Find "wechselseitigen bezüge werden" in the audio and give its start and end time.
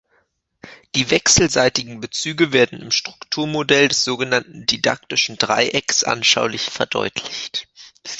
1.11-2.81